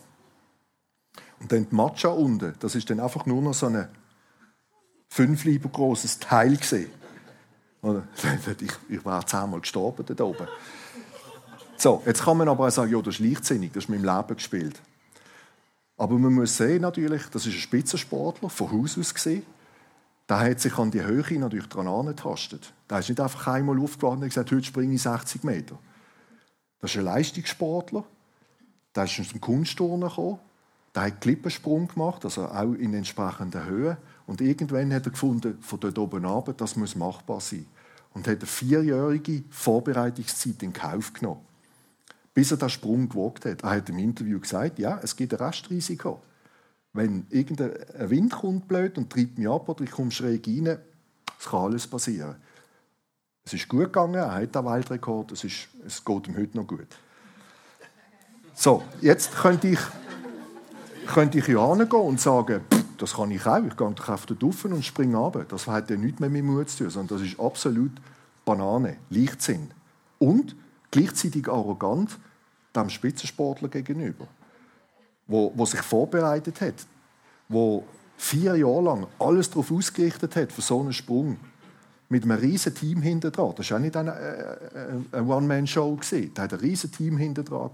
[1.40, 3.88] Und dann die Matcha unten, das ist dann einfach nur noch so ein
[5.08, 6.92] fünf Lieber großes Teil gesehen.
[8.62, 10.48] Ich, ich wäre zehnmal gestorben da oben.
[11.78, 14.06] So, jetzt kann man aber auch sagen, ja, das ist leichtsinnig, das ist mit dem
[14.06, 14.82] Leben gespielt.
[15.96, 19.44] Aber man muss sehen, natürlich, das ist ein Spitzensportler, von Haus aus gesehen.
[20.28, 22.74] Der hat sich an die Höhe natürlich dran angetastet.
[22.90, 25.78] Der ist nicht einfach einmal aufgewacht und gesagt, heute springe ich 60 Meter.
[26.82, 28.04] Das ist ein Leistungssportler.
[28.96, 30.40] Der ist aus dem Kunstturnen gekommen.
[30.96, 33.98] Der hat Klippensprung gemacht, also auch in entsprechenden Höhen.
[34.30, 37.66] Und irgendwann hat er gefunden, von dort oben runter, das muss machbar sein.
[38.14, 41.42] Und hat eine vierjährige Vorbereitungszeit in Kauf genommen
[42.40, 43.64] bis er den Sprung gewagt hat.
[43.64, 46.22] Er hat im Interview gesagt, ja, es gibt ein Restrisiko.
[46.94, 47.74] Wenn irgendein
[48.10, 50.78] Wind kommt blöd und treibt mich ab oder ich komme schräg rein,
[51.38, 52.38] es kann alles passieren.
[53.44, 56.66] Es ist gut gegangen, er hat den Weltrekord, es, ist, es geht ihm heute noch
[56.66, 56.88] gut.
[58.54, 59.80] So, jetzt könnte ich,
[61.08, 62.62] könnte ich ja hingehen und sagen,
[63.00, 65.46] das kann ich auch, ich gehe auf den Duffen und springe runter.
[65.48, 67.92] Das hat ja nichts mehr mit Mut zu tun, sondern das ist absolut
[68.46, 69.72] Banane, Leichtsinn.
[70.20, 70.56] Und
[70.92, 72.18] gleichzeitig arrogant
[72.76, 74.28] dem Spitzensportler gegenüber,
[75.28, 76.76] wo, wo sich vorbereitet hat,
[77.48, 77.86] wo
[78.18, 81.38] vier Jahre lang alles darauf ausgerichtet hat für so einen Sprung
[82.10, 83.54] mit einem riesen Team hinter dran.
[83.56, 86.00] Das war auch nicht eine, eine, eine One-Man-Show.
[86.34, 87.72] Da hat ein riesen Team hinter dran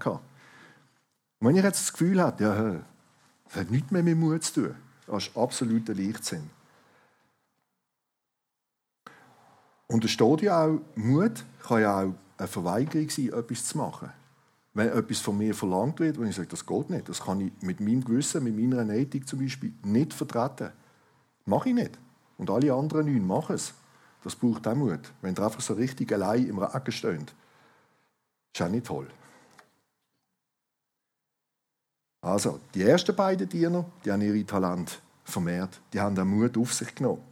[1.40, 2.76] wenn ich jetzt das Gefühl habe, ja,
[3.44, 4.74] das hat nichts mehr mit Mut zu tun,
[5.06, 6.50] das ist absoluter Leichtsinn.
[9.88, 14.10] Und es steht ja auch, Mut kann ja auch eine Verweigerung sein, etwas zu machen.
[14.74, 17.52] Wenn etwas von mir verlangt wird, und ich sage, das geht nicht, das kann ich
[17.62, 20.72] mit meinem Gewissen, mit meiner Ethik zum Beispiel nicht vertreten.
[21.46, 21.98] Mache ich nicht.
[22.36, 23.72] Und alle anderen neun machen es.
[24.22, 25.12] Das braucht auch Mut.
[25.22, 27.32] Wenn ihr einfach so richtig allein im Regen steht,
[28.52, 29.06] ist auch nicht toll.
[32.26, 35.80] Also, die ersten beiden Diener, die haben ihre Talente vermehrt.
[35.92, 37.22] Die haben den Mut auf sich genommen.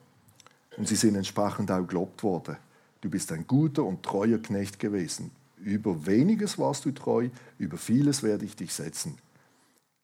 [0.76, 2.56] Und sie sind entsprechend auch gelobt worden.
[3.00, 5.32] Du bist ein guter und treuer Knecht gewesen.
[5.56, 7.28] Über weniges warst du treu,
[7.58, 9.18] über vieles werde ich dich setzen.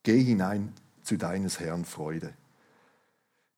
[0.03, 0.73] Geh hinein
[1.03, 2.33] zu deines Herrn Freude.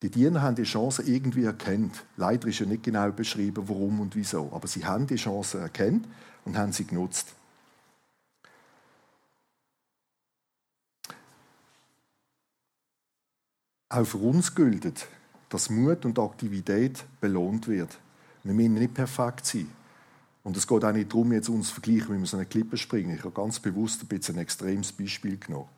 [0.03, 2.05] Die Diener haben die Chance irgendwie erkannt.
[2.15, 4.51] Leider ist ja nicht genau beschrieben, warum und wieso.
[4.53, 6.07] Aber sie haben die Chance erkannt
[6.45, 7.33] und haben sie genutzt.
[13.93, 15.05] Auch für uns gilt,
[15.49, 17.99] dass Mut und Aktivität belohnt wird.
[18.43, 19.69] Wir müssen nicht perfekt sein.
[20.43, 22.75] Und es geht auch nicht darum, jetzt uns zu vergleichen, wie wir so eine Klippe
[22.75, 23.15] springen.
[23.15, 25.69] Ich habe ganz bewusst ein bisschen ein extremes Beispiel genommen.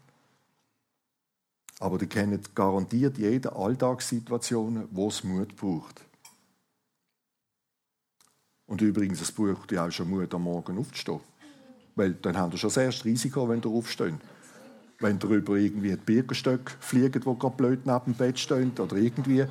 [1.82, 6.02] Aber ihr kennt garantiert jede Alltagssituation, wo es Mut braucht.
[8.66, 11.20] Und übrigens, es braucht ja auch schon Mut, am Morgen aufzustehen.
[11.96, 14.14] Weil dann haben wir schon das erste Risiko, wenn ihr aufsteht.
[15.00, 19.46] Wenn darüber irgendwie ein Birkenstock fliegt, wo gerade blöd neben dem Bett steht oder irgendwie.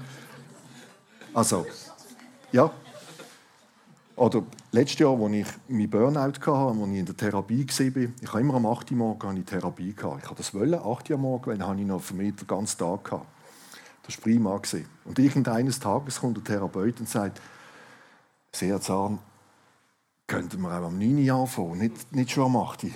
[1.33, 1.67] Also,
[2.53, 2.71] ja.
[4.17, 8.29] Oder letztes Jahr, als ich meinen Burnout hatte, als ich in der Therapie war, ich
[8.29, 8.93] habe immer am 8.
[8.93, 9.93] Uhr morgen Therapie.
[9.93, 10.23] Gehabt.
[10.23, 12.47] Ich wollte das wollen, 8 Uhr morgen, weil dann habe ich noch für mich den
[12.47, 13.27] ganzen Tag gehabt.
[14.07, 14.61] Das war prima.
[15.05, 17.41] Und irgendeines Tages kommt der Therapeut und sagt,
[18.53, 19.19] sehr Zahn,
[20.27, 21.29] könnten wir auch am 9.
[21.29, 22.85] Uhr anfangen, nicht, nicht schon am 8.
[22.85, 22.91] Uhr.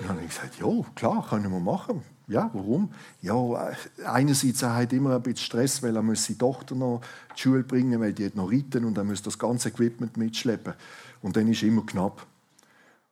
[0.00, 2.02] Dann habe ich gesagt, ja, klar, können wir machen.
[2.26, 2.90] Ja, warum?
[3.20, 3.70] Ja,
[4.06, 7.02] einerseits er hat immer ein bisschen Stress, weil er muss seine Tochter noch
[7.36, 10.72] die Schule bringen, weil die hat noch reiten und er muss das ganze Equipment mitschleppen.
[11.20, 12.26] Und dann ist immer knapp.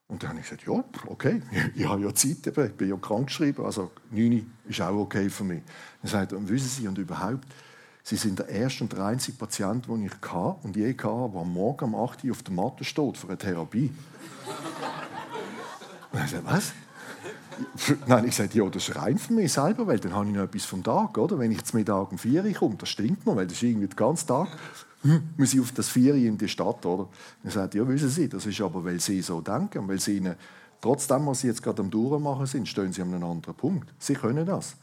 [0.08, 1.42] Und dann habe ich gesagt, ja, okay,
[1.74, 5.62] ich habe ja Zeit, ich bin ja krankgeschrieben, also 9 ist auch okay für mich.
[6.02, 7.46] Dann sagt er, wissen Sie, und überhaupt,
[8.04, 11.40] Sie sind der erste und der einzige Patient, den ich hatte und je hatte, der
[11.40, 13.90] am Morgen um 8 Uhr auf der Matte steht für eine Therapie.
[16.12, 16.72] Was?
[18.06, 20.42] Nein, ich sagte, ja, das ist rein für mich selber, weil dann habe ich noch
[20.42, 21.38] etwas vom Tag, oder?
[21.38, 23.86] Wenn ich zum Mittag um 4 Uhr komme, das stinkt noch, weil das ist irgendwie
[23.86, 24.48] den ganzen Tag,
[25.02, 27.08] hm, muss ich auf das 4 Uhr in die Stadt, oder?
[27.42, 30.36] Dann sagt ja, wissen Sie, das ist aber, weil Sie so denken, weil Sie ihnen,
[30.80, 33.92] trotzdem, was Sie jetzt gerade am Durchmachen sind, stehen Sie an einem anderen Punkt.
[33.98, 34.76] Sie können das.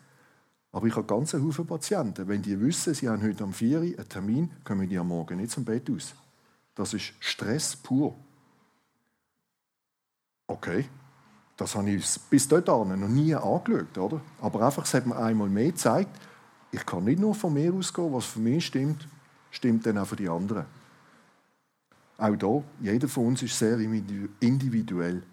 [0.71, 2.27] Aber ich habe ganz Haufen Patienten.
[2.27, 5.37] Wenn die wissen, sie haben heute am 4 Uhr einen Termin, kommen die am Morgen
[5.37, 6.13] nicht zum Bett aus.
[6.75, 8.15] Das ist Stress pur.
[10.45, 10.85] Okay,
[11.59, 13.97] das habe ich bis dahin noch nie angeschaut.
[13.97, 14.21] Oder?
[14.41, 16.09] Aber einfach, es hat mir einmal mehr gezeigt,
[16.71, 19.07] ich kann nicht nur von mir ausgehen, was für mich stimmt,
[19.51, 20.65] stimmt dann auch für die anderen.
[22.17, 23.77] Auch da, jeder von uns ist sehr
[24.39, 25.23] individuell.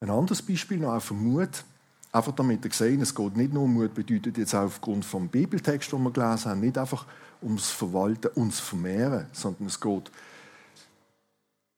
[0.00, 1.64] Ein anderes Beispiel noch auch für Mut.
[2.10, 5.28] Einfach damit ihr seht, es geht nicht nur um Mut, bedeutet jetzt auch aufgrund vom
[5.28, 7.06] Bibeltext, den wir gelesen haben, nicht einfach
[7.40, 10.10] ums Verwalten, ums Vermehren, sondern es geht,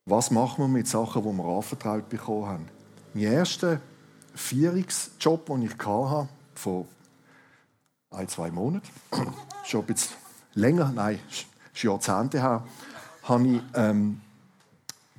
[0.06, 2.68] was machen wir mit Sachen, die wir anvertraut bekommen haben.
[3.12, 3.80] Mein erster
[4.34, 6.86] Vierungsjob, den ich hatte, vor
[8.10, 8.88] ein, zwei Monaten,
[9.64, 10.16] schon ein bisschen
[10.54, 11.18] länger, nein,
[11.74, 12.64] schon Jahrzehnte her,
[13.28, 14.20] ich, ähm,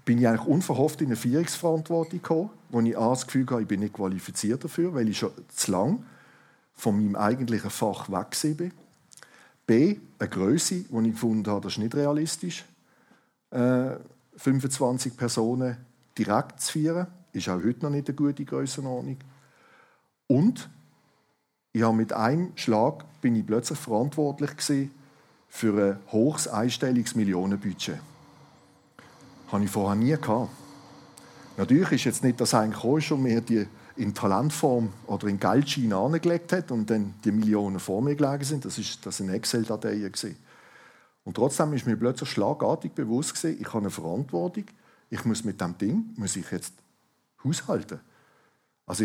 [0.06, 3.68] bin ich eigentlich unverhofft in eine Vierungsverantwortung gekommen wo ich A, das Gefühl hatte, ich
[3.68, 6.04] bin nicht qualifiziert dafür, weil ich schon zu lang
[6.74, 8.70] von meinem eigentlichen Fach weg war.
[9.66, 12.66] B, eine Größe, die ich gefunden habe, das ist nicht realistisch.
[13.52, 13.92] Äh,
[14.38, 15.78] 25 Personen
[16.18, 19.18] direkt zu führen, ist auch heute noch nicht eine gute Grössenordnung.
[20.28, 20.70] Und
[21.74, 24.90] ich habe mit einem Schlag bin ich plötzlich verantwortlich
[25.50, 28.00] für ein hohes Einstellungsmillionenbudget.
[29.46, 30.50] Das hatte ich vorher nie gehabt.
[31.58, 35.94] Natürlich ist jetzt nicht das eigentlich auch schon mehr die in Talentform oder in Geldschienen
[35.94, 38.66] angelegt hat und dann die Millionen vor mir gelegen sind.
[38.66, 39.96] Das ist das eine Excel-Datei
[41.28, 44.64] Und trotzdem ist mir plötzlich schlagartig bewusst gewesen, ich habe eine Verantwortung.
[45.10, 46.74] Ich muss mit dem Ding muss ich jetzt
[47.44, 48.00] haushalten.
[48.86, 49.04] Also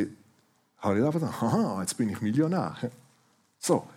[0.78, 2.76] habe ich einfach gedacht, aha, jetzt bin ich Millionär.
[3.58, 3.88] So,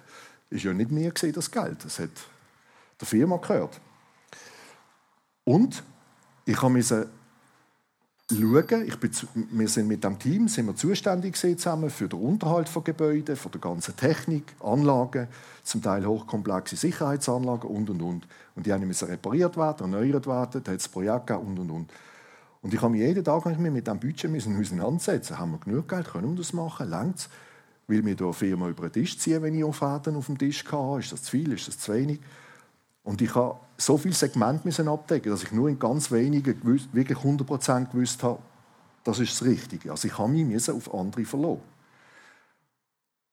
[0.49, 2.09] ist ja nicht mir gesehen das Geld, das hat
[2.99, 3.79] der Firma gehört.
[5.43, 5.83] Und
[6.45, 7.07] ich habe
[8.31, 8.87] schauen.
[8.87, 9.11] Ich bin,
[9.51, 13.49] wir sind mit dem Team sind wir zuständig zusammen für den Unterhalt von Gebäuden, für
[13.49, 15.27] die ganze Technik, Anlagen,
[15.63, 18.27] zum Teil hochkomplexe Sicherheitsanlagen und und und.
[18.55, 21.91] Und die müssen repariert werden, erneuert werden, da hat es Projekte und und und.
[22.61, 25.37] Und ich habe mich jeden Tag mit diesem Budget müssen auseinandersetzen.
[25.37, 26.07] Haben wir genug Geld?
[26.07, 26.89] Können wir das machen?
[26.89, 27.29] Längt
[27.87, 30.99] Will mir da Firma über den Tisch ziehen, wenn ich Offerten auf dem Tisch habe?
[30.99, 31.51] Ist das zu viel?
[31.51, 32.19] Ist das zu wenig?
[33.05, 36.59] Und ich habe so viele Segmente abdecken, dass ich nur in ganz wenigen
[36.91, 38.39] wirklich 100% gewusst habe,
[39.03, 39.91] das ist das Richtige.
[39.91, 41.61] Also ich habe mich auf andere verloren.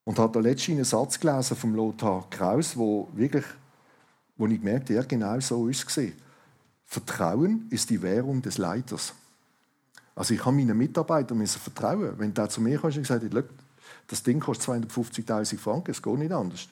[0.04, 3.44] Und habe da letztens einen Satz gelesen vom Lothar Kraus, wo wirklich,
[4.36, 6.12] wo ich gemerkt habe, ja, genau so ist es
[6.84, 9.14] Vertrauen ist die Währung des Leiters.
[10.14, 12.18] Also ich habe meinen Mitarbeitern vertrauen.
[12.18, 13.44] Wenn der zu mir kommt und gesagt hat,
[14.08, 16.68] das Ding kostet 250'000 Franken, es geht nicht anders.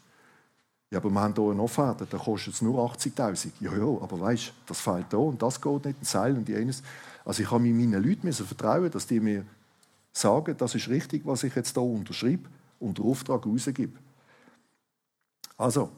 [0.92, 3.52] Ja, aber wir haben hier eine Offerte, da kostet nur 80'000.
[3.60, 6.82] Ja, ja, aber weißt, das fällt da und das geht nicht, ein Seil und jenes.
[7.24, 9.44] Also ich habe meinen Leuten vertrauen, dass die mir
[10.12, 12.48] sagen, das ist richtig, was ich jetzt hier unterschreibe
[12.80, 13.96] und den Auftrag rausgebe.
[15.56, 15.90] Also,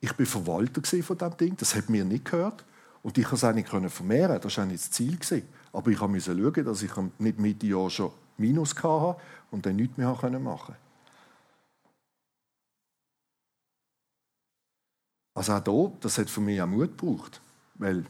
[0.00, 2.64] ich bin Verwalter von diesem Ding, das hat mir nicht gehört.
[3.02, 5.18] Und ich konnte es nicht vermehren, das war das Ziel.
[5.72, 9.16] Aber ich musste schauen, dass ich nicht Mitte Jahr schon Minus hatte
[9.50, 10.83] und dann nichts mehr machen konnte.
[15.34, 17.40] Also auch hier, das hat für mich auch Mut gebraucht.
[17.74, 18.04] Weil,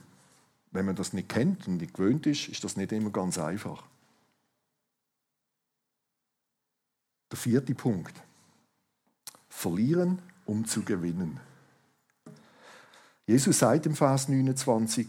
[0.70, 3.82] wenn man das nicht kennt und nicht gewöhnt ist, ist das nicht immer ganz einfach.
[7.30, 8.14] Der vierte Punkt.
[9.48, 11.40] Verlieren, um zu gewinnen.
[13.26, 15.08] Jesus sagt im Vers 29,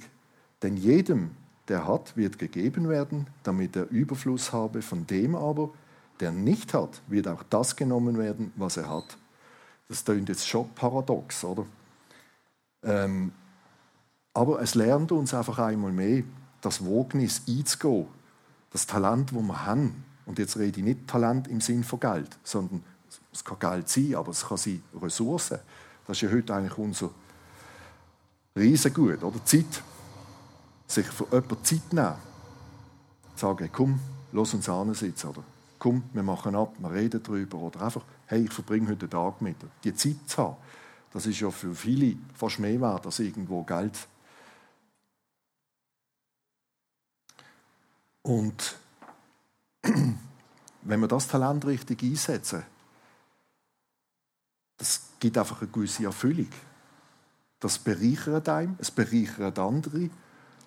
[0.62, 1.32] denn jedem,
[1.68, 4.82] der hat, wird gegeben werden, damit er Überfluss habe.
[4.82, 5.72] Von dem aber,
[6.22, 9.18] der nicht hat, wird auch das genommen werden, was er hat.
[9.90, 11.66] Das klingt jetzt schon paradox, oder?
[12.86, 13.32] Ähm,
[14.34, 16.24] aber es lernt uns einfach einmal mehr,
[16.62, 18.08] das Wognis einzugehen,
[18.72, 20.04] das Talent, das wir haben.
[20.26, 22.84] Und jetzt rede ich nicht Talent im Sinn von Geld, sondern
[23.32, 25.60] es kann Geld sein, aber es kann sein Ressourcen.
[26.08, 27.12] Das ist ja heute eigentlich unser
[28.56, 29.44] Riesengut, oder?
[29.44, 29.84] Zeit.
[30.88, 32.16] Sich für jemanden Zeit nehmen.
[33.36, 34.00] Sagen, komm,
[34.32, 35.44] lass uns ansitzen, oder?
[35.80, 37.58] Komm, wir machen ab, wir reden darüber.
[37.58, 39.70] Oder einfach, hey, ich verbringe heute den Tag mit dir.
[39.84, 40.56] Die Zeit zu haben,
[41.16, 44.06] das ist ja für viele fast mehr wert als irgendwo Geld.
[48.22, 48.76] Und
[50.82, 52.64] wenn wir das Talent richtig einsetzen,
[54.76, 56.50] das gibt einfach eine gewisse Erfüllung.
[57.62, 60.10] Das bereichert einem, es bereichert andere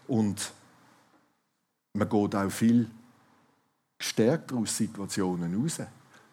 [0.06, 0.50] und
[1.92, 2.90] man geht auch viel
[3.98, 5.82] gestärkt aus Situationen raus.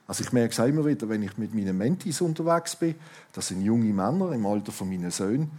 [0.07, 2.95] Also ich merke es immer wieder, wenn ich mit meinen Mentis unterwegs bin,
[3.33, 5.51] das sind junge Männer im Alter von meinen Söhnen,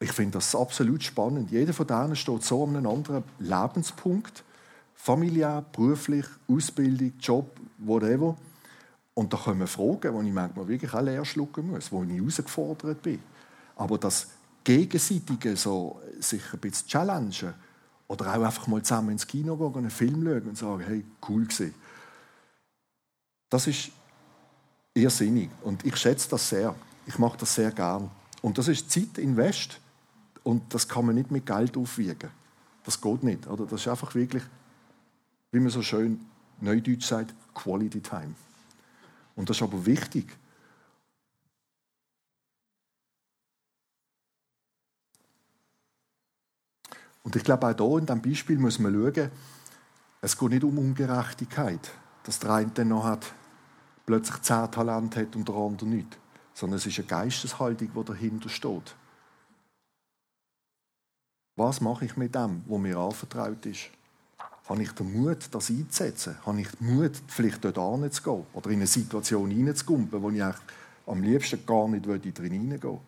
[0.00, 1.50] ich finde das absolut spannend.
[1.50, 4.44] Jeder von denen steht so an einem anderen Lebenspunkt,
[4.94, 8.36] familiär, beruflich, Ausbildung, Job, whatever.
[9.14, 13.02] Und da kommen Fragen, wo ich manchmal wirklich auch leer schlucken muss, wo ich herausgefordert
[13.02, 13.18] bin.
[13.74, 14.28] Aber das
[14.62, 17.54] Gegenseitige, so, sich ein bisschen challengen
[18.06, 21.44] oder auch einfach mal zusammen ins Kino gehen, einen Film schauen und sagen, hey, cool
[21.44, 21.74] gewesen.
[23.50, 23.90] Das ist
[24.94, 26.74] irrsinnig und ich schätze das sehr.
[27.06, 28.10] Ich mache das sehr gern.
[28.42, 29.80] Und das ist Zeit invest
[30.42, 32.30] und das kann man nicht mit Geld aufwiegen.
[32.84, 33.46] Das geht nicht.
[33.46, 33.66] Oder?
[33.66, 34.42] Das ist einfach wirklich,
[35.52, 36.20] wie man so schön
[36.60, 38.34] neudeutsch sagt, Quality Time.
[39.36, 40.26] Und das ist aber wichtig.
[47.22, 49.30] Und ich glaube, auch hier in diesem Beispiel muss man schauen,
[50.20, 51.90] es geht nicht um Ungerechtigkeit,
[52.28, 53.32] dass der eine noch hat,
[54.04, 56.18] plötzlich zehn Talente hat und der andere nicht.
[56.52, 58.94] Sondern es ist eine Geisteshaltung, die dahinter steht.
[61.56, 63.88] Was mache ich mit dem, wo mir anvertraut ist?
[64.68, 66.36] Habe ich den Mut, das einzusetzen?
[66.44, 68.44] Habe ich den Mut, vielleicht dort hinzugehen?
[68.52, 70.42] Oder in eine Situation hineinzugumpen, wo ich
[71.06, 73.00] am liebsten gar nicht drin hineingehen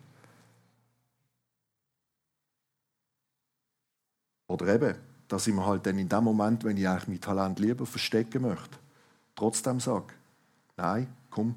[4.47, 4.95] Oder eben,
[5.27, 8.79] dass ich mir halt dann in dem Moment, wenn ich mein Talent lieber verstecken möchte,
[9.41, 10.13] trotzdem sage,
[10.77, 11.55] nein, komm,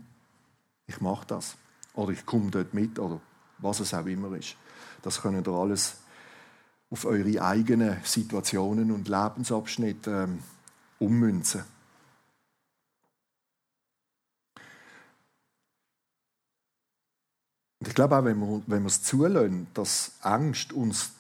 [0.87, 1.55] ich mache das.
[1.93, 3.21] Oder ich komme dort mit, oder
[3.59, 4.57] was es auch immer ist.
[5.03, 5.99] Das können ihr alles
[6.89, 10.43] auf eure eigenen Situationen und Lebensabschnitte ähm,
[10.99, 11.63] ummünzen.
[17.81, 21.13] Und ich glaube auch, wenn wir, wenn wir es zulassen, dass Angst uns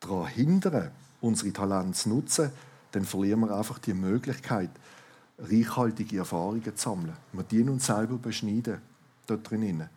[0.00, 2.52] daran hindert, unsere Talente zu nutzen,
[2.92, 4.70] dann verlieren wir einfach die Möglichkeit,
[5.38, 7.16] reichhaltige Erfahrungen zu sammeln.
[7.32, 8.80] Wir dienen uns selber beschneiden
[9.26, 9.88] dort drinnen.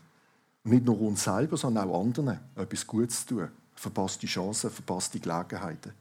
[0.63, 5.93] Nicht nur uns selber, sondern auch anderen etwas Gutes zu tun verpasste Chancen, verpasste Gelegenheiten.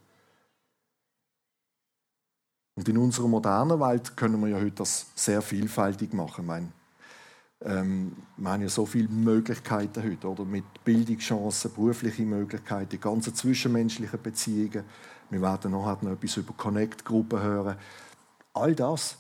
[2.75, 6.43] Und in unserer modernen Welt können wir ja heute das sehr vielfältig machen.
[6.43, 6.73] Ich meine,
[7.63, 10.45] ähm, wir haben ja so viele Möglichkeiten heute, oder?
[10.45, 14.85] Mit Bildungschancen, berufliche Möglichkeiten, ganze zwischenmenschliche Beziehungen.
[15.31, 17.77] Wir werden nachher noch etwas über Connect-Gruppen hören.
[18.53, 19.17] All das,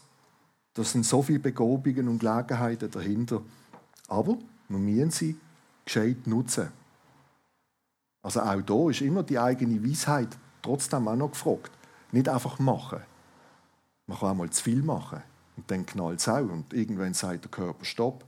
[0.76, 3.40] das sind so viele Begabungen und Gelegenheiten dahinter.
[4.08, 4.36] Aber
[4.68, 5.36] wir müssen sie
[5.86, 6.68] gescheit nutzen.
[8.22, 11.70] Also auch da ist immer die eigene Weisheit trotzdem auch noch gefragt.
[12.12, 13.00] Nicht einfach machen.
[14.06, 15.22] Man kann auch mal zu viel machen
[15.56, 18.24] und dann knallt es auch und irgendwann sagt der Körper Stopp.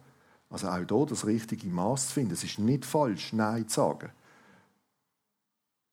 [0.49, 2.33] Also auch da das richtige Maß zu finden.
[2.33, 4.11] Es ist nicht falsch, Nein zu sagen.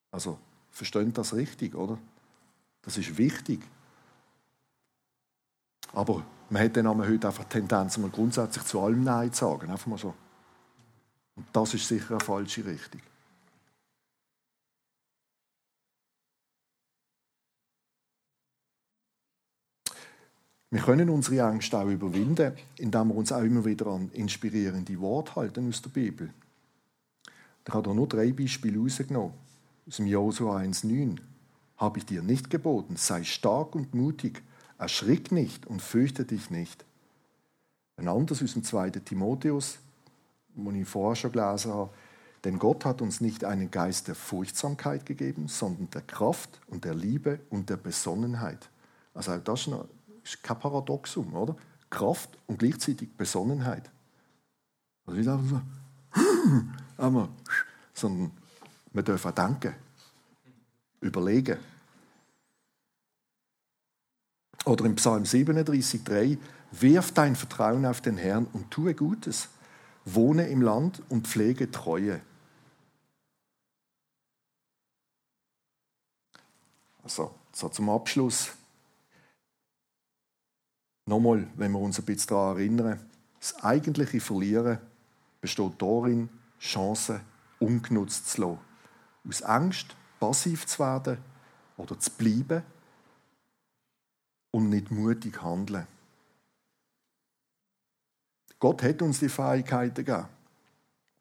[0.10, 0.40] Also
[0.72, 1.98] versteht das richtig, oder?
[2.82, 3.60] Das ist wichtig.
[5.92, 9.70] Aber man hat dann heute einfach die Tendenz, mal grundsätzlich zu allem Nein zu sagen.
[9.70, 10.14] Einfach mal so.
[11.36, 13.02] Und das ist sicher eine falsche Richtung.
[20.72, 25.36] Wir können unsere Angst auch überwinden, indem wir uns auch immer wieder an inspirierende Worte
[25.38, 26.34] halten aus der Bibel.
[27.66, 29.34] Ich habe hier nur drei Beispiele rausgenommen.
[29.88, 31.18] Aus dem Josua 1,9.
[31.78, 34.44] Habe ich dir nicht geboten, sei stark und mutig,
[34.78, 36.86] erschrick nicht und fürchte dich nicht.
[37.98, 38.90] Ein anderes aus dem 2.
[38.92, 39.78] Timotheus,
[40.56, 41.92] wo ich vorher schon gelesen habe.
[42.44, 46.94] Denn Gott hat uns nicht einen Geist der Furchtsamkeit gegeben, sondern der Kraft und der
[46.94, 48.70] Liebe und der Besonnenheit.
[49.14, 49.74] Also das ist
[50.26, 51.56] ist kein Paradoxum, oder?
[51.90, 53.90] Kraft und gleichzeitig Besonnenheit.
[55.06, 55.62] Also nicht einfach
[56.14, 56.62] so,
[56.98, 57.30] aber,
[57.94, 58.32] sondern
[58.92, 59.76] wir dürfen denken,
[61.02, 61.58] überlegen.
[64.66, 66.38] Oder im Psalm 37,3
[66.72, 69.50] Wirf dein Vertrauen auf den Herrn und tue Gutes.
[70.04, 72.22] Wohne im Land und pflege Treue.
[77.04, 78.52] Also, so zum Abschluss.
[81.06, 83.10] Nochmal, wenn wir uns ein bisschen daran erinnern,
[83.40, 84.80] das eigentliche Verlieren
[85.40, 87.22] besteht darin, Chancen
[87.60, 88.60] ungenutzt zu lassen.
[89.30, 91.20] Aus Angst, passiv zu werden
[91.78, 92.64] oder zu bleiben
[94.56, 95.86] und nicht mutig handeln.
[98.58, 100.30] Gott hat uns die Fähigkeiten gegeben.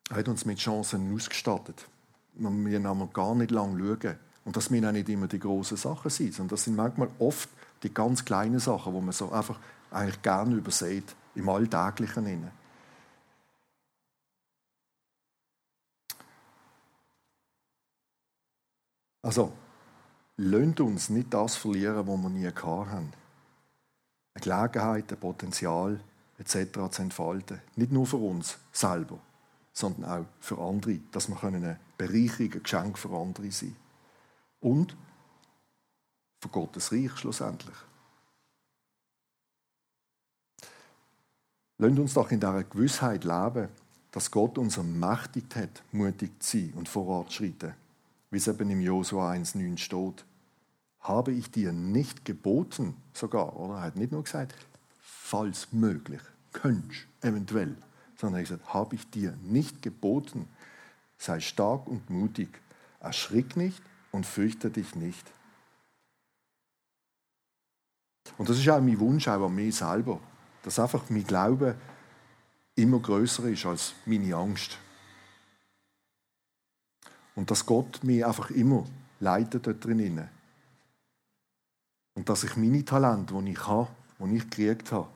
[0.08, 1.88] Er hat uns mit Chancen ausgestattet.
[2.34, 4.18] Wir müssen gar nicht lange schauen.
[4.44, 7.48] Und das müssen auch nicht immer die großen Sachen sein, sondern das sind manchmal oft
[7.82, 9.58] die ganz kleinen Sachen, wo man so einfach
[9.90, 12.26] eigentlich gerne übersieht, im Alltäglichen.
[12.26, 12.52] Innen.
[19.22, 19.52] Also,
[20.36, 23.23] lasst uns nicht das verlieren, was wir nie gehabt haben.
[24.34, 26.00] Eine Gelegenheit, ein Potenzial
[26.38, 26.90] etc.
[26.90, 27.60] zu entfalten.
[27.76, 29.18] Nicht nur für uns selber,
[29.72, 33.76] sondern auch für andere, dass wir eine Bereicherung, ein Geschenk für andere sein
[34.60, 34.96] Und
[36.40, 37.76] für Gottes Reich schlussendlich.
[41.78, 43.68] Lasst uns doch in dieser Gewissheit leben,
[44.10, 47.74] dass Gott uns ermächtigt hat, mutig zu sein und voranzuschreiten
[48.34, 50.24] wie es eben im Josua 1,9 steht.
[51.04, 53.74] Habe ich dir nicht geboten, sogar, oder?
[53.74, 54.54] Er hat nicht nur gesagt,
[55.00, 57.76] falls möglich, könntest, eventuell,
[58.16, 60.48] sondern er hat gesagt, habe ich dir nicht geboten,
[61.18, 62.48] sei stark und mutig,
[63.00, 65.30] erschrick nicht und fürchte dich nicht.
[68.38, 70.20] Und das ist auch mein Wunsch, auch an mich selber,
[70.62, 71.76] dass einfach mein Glaube
[72.74, 74.78] immer größer ist als meine Angst.
[77.34, 78.84] Und dass Gott mich einfach immer
[79.20, 80.28] leitet dort drinnen.
[82.14, 83.88] Und dass ich meine Talente, die ich habe,
[84.20, 85.08] die ich gekriegt habe,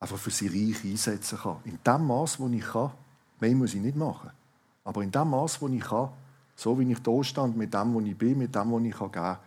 [0.00, 1.58] einfach für sie reich einsetzen kann.
[1.64, 2.90] In dem Maß, wo ich kann.
[3.40, 4.30] Mehr muss ich nicht machen.
[4.84, 6.10] Aber in dem Maß, wo ich kann,
[6.56, 9.12] so wie ich da stand, mit dem, wo ich bin, mit dem, was ich geben
[9.12, 9.38] kann,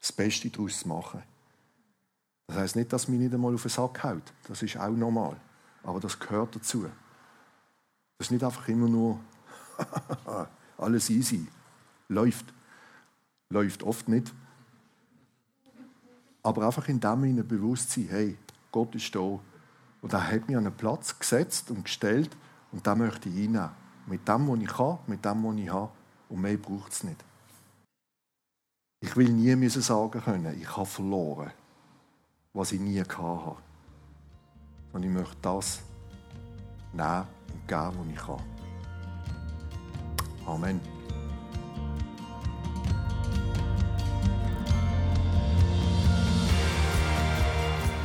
[0.00, 1.22] das Beste daraus zu machen.
[2.46, 4.32] Das heißt nicht, dass mich nicht einmal auf den Sack haut.
[4.46, 5.36] Das ist auch normal.
[5.82, 6.82] Aber das gehört dazu.
[8.18, 9.18] Das ist nicht einfach immer nur
[10.78, 11.46] alles easy.
[12.08, 12.44] Läuft.
[13.50, 14.32] Läuft oft nicht.
[16.44, 18.36] Aber einfach in dem Sinne bewusst sein, hey,
[18.70, 19.20] Gott ist da.
[19.20, 22.30] Und er hat mich an einen Platz gesetzt und gestellt
[22.70, 23.70] und da möchte ich hineinnehmen.
[24.06, 25.90] Mit dem, was ich kann, mit dem, was ich habe.
[26.28, 27.24] Und mehr braucht es nicht.
[29.00, 31.50] Ich will nie müssen sagen können, ich habe verloren,
[32.52, 33.56] was ich nie hatte.
[34.92, 35.80] Und ich möchte das
[36.92, 38.42] nehmen und geben, was ich kann.
[40.46, 40.93] Amen.